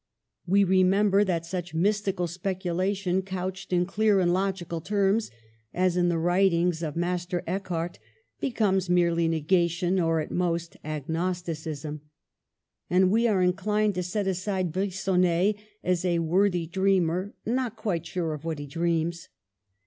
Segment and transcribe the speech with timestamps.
[0.47, 5.29] We remember that such mystical spec ulation, couched in clear and logical terms
[5.75, 7.99] (as in the writings of Master Eckhart),
[8.39, 10.75] becomes merely Negation, or, at most.
[10.83, 12.01] Agnosticism.
[12.89, 18.07] And we are inclined to set aside Bri^onnet as a wor thy dreamer, not quite
[18.07, 19.29] sure of that he dreams.